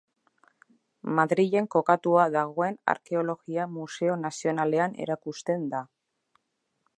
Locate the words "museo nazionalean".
3.75-4.97